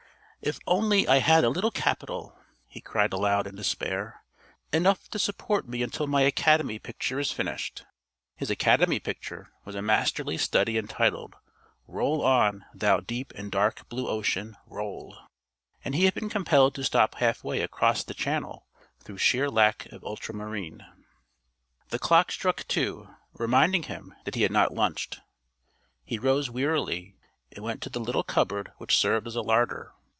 "If 0.43 0.57
only 0.65 1.07
I 1.07 1.17
had 1.17 1.43
a 1.43 1.49
little 1.51 1.69
capital!" 1.69 2.35
he 2.67 2.81
cried 2.81 3.13
aloud 3.13 3.45
in 3.45 3.55
despair. 3.55 4.23
"Enough 4.73 5.07
to 5.09 5.19
support 5.19 5.67
me 5.69 5.83
until 5.83 6.07
my 6.07 6.21
Academy 6.21 6.79
picture 6.79 7.19
is 7.19 7.31
finished." 7.31 7.85
His 8.37 8.49
Academy 8.49 8.99
picture 8.99 9.51
was 9.65 9.75
a 9.75 9.83
masterly 9.83 10.39
study 10.39 10.79
entitled, 10.79 11.35
"Roll 11.85 12.25
on, 12.25 12.65
thou 12.73 13.01
deep 13.01 13.31
and 13.35 13.51
dark 13.51 13.87
blue 13.87 14.07
ocean, 14.09 14.57
roll," 14.65 15.15
and 15.85 15.93
he 15.93 16.05
had 16.05 16.15
been 16.15 16.27
compelled 16.27 16.73
to 16.73 16.83
stop 16.83 17.13
halfway 17.13 17.61
across 17.61 18.03
the 18.03 18.15
Channel 18.15 18.65
through 19.03 19.17
sheer 19.19 19.47
lack 19.47 19.85
of 19.91 20.03
ultramarine. 20.03 20.83
The 21.89 21.99
clock 21.99 22.31
struck 22.31 22.65
two, 22.67 23.07
reminding 23.33 23.83
him 23.83 24.15
that 24.25 24.33
he 24.33 24.41
had 24.41 24.51
not 24.51 24.73
lunched. 24.73 25.19
He 26.03 26.17
rose 26.17 26.49
wearily 26.49 27.15
and 27.51 27.63
went 27.63 27.83
to 27.83 27.91
the 27.91 27.99
little 27.99 28.23
cupboard 28.23 28.71
which 28.79 28.97
served 28.97 29.27
as 29.27 29.35
a 29.35 29.43
larder. 29.43 29.93